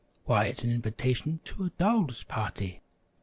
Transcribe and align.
"Why, 0.25 0.45
it's 0.47 0.63
an 0.63 0.71
invitation 0.71 1.41
to 1.43 1.65
a 1.65 1.69
Dolls' 1.77 2.23
Party! 2.23 2.81